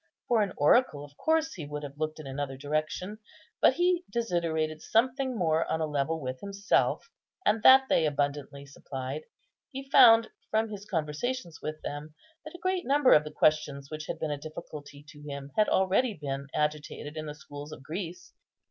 For 0.27 0.41
an 0.41 0.53
oracle, 0.57 1.05
of 1.05 1.15
course, 1.15 1.53
he 1.53 1.67
would 1.67 1.83
have 1.83 1.95
looked 1.99 2.19
in 2.19 2.25
another 2.25 2.57
direction; 2.57 3.19
but 3.61 3.73
he 3.75 4.03
desiderated 4.09 4.81
something 4.81 5.37
more 5.37 5.71
on 5.71 5.79
a 5.79 5.85
level 5.85 6.19
with 6.19 6.39
himself, 6.39 7.11
and 7.45 7.61
that 7.61 7.87
they 7.87 8.07
abundantly 8.07 8.65
supplied. 8.65 9.25
He 9.69 9.87
found, 9.91 10.31
from 10.49 10.69
his 10.69 10.85
conversations 10.89 11.59
with 11.61 11.83
them, 11.83 12.15
that 12.43 12.55
a 12.55 12.63
great 12.63 12.83
number 12.87 13.13
of 13.13 13.23
the 13.23 13.29
questions 13.29 13.91
which 13.91 14.07
had 14.07 14.17
been 14.17 14.31
a 14.31 14.37
difficulty 14.39 15.05
to 15.07 15.21
him 15.21 15.51
had 15.55 15.69
already 15.69 16.15
been 16.15 16.47
agitated 16.51 17.15
in 17.15 17.27
the 17.27 17.35
schools 17.35 17.71
of 17.71 17.83
Greece. 17.83 18.33